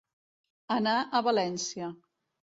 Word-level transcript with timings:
Anar 0.75 0.93
a 1.19 1.21
València. 1.27 1.91